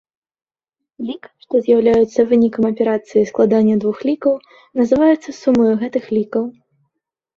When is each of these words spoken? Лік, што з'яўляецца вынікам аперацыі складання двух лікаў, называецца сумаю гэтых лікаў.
Лік, 1.09 1.27
што 1.45 1.53
з'яўляецца 1.67 2.25
вынікам 2.31 2.63
аперацыі 2.71 3.25
складання 3.33 3.75
двух 3.83 3.97
лікаў, 4.11 4.33
называецца 4.81 5.29
сумаю 5.41 5.71
гэтых 5.83 6.05
лікаў. 6.19 6.43